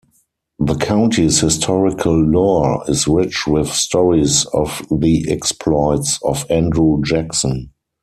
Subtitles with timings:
[0.57, 7.69] The County's historical lore is rich with stories of the exploits of Andrew Jackson.